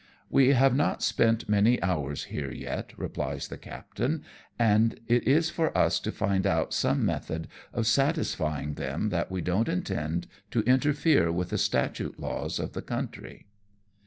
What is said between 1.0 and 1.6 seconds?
spent